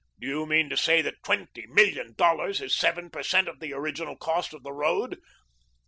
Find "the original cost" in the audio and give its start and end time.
3.59-4.51